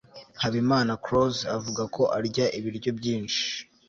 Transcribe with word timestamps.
habimana 0.41 0.91
close 1.05 1.41
avuga 1.57 1.83
ko 1.95 2.03
arya 2.17 2.45
ibiryo 2.59 2.89
byinshi 2.99 3.43